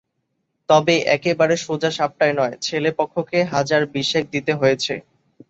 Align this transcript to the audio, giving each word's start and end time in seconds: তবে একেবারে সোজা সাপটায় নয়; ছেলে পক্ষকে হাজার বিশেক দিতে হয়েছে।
তবে 0.69 0.95
একেবারে 1.15 1.55
সোজা 1.65 1.91
সাপটায় 1.97 2.35
নয়; 2.35 2.55
ছেলে 2.65 2.89
পক্ষকে 2.99 3.39
হাজার 3.53 3.81
বিশেক 3.93 4.23
দিতে 4.33 4.51
হয়েছে। 4.55 4.93